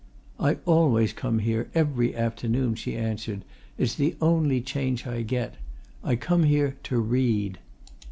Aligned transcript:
"I 0.39 0.55
always 0.65 1.13
come 1.13 1.37
here 1.37 1.69
every 1.75 2.15
afternoon," 2.15 2.73
she 2.73 2.95
answered. 2.97 3.45
"It's 3.77 3.93
the 3.93 4.15
only 4.19 4.59
change 4.59 5.05
I 5.05 5.21
get. 5.21 5.57
I 6.03 6.15
come 6.15 6.41
here 6.43 6.75
to 6.85 6.99
read." 6.99 7.59